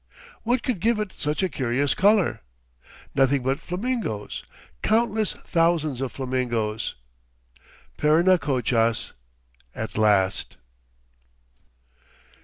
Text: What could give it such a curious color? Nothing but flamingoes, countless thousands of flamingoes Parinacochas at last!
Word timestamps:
What 0.41 0.63
could 0.63 0.79
give 0.79 0.97
it 0.99 1.13
such 1.15 1.43
a 1.43 1.47
curious 1.47 1.93
color? 1.93 2.41
Nothing 3.13 3.43
but 3.43 3.59
flamingoes, 3.59 4.43
countless 4.81 5.33
thousands 5.45 6.01
of 6.01 6.11
flamingoes 6.11 6.95
Parinacochas 7.99 9.11
at 9.75 9.99
last! 9.99 10.57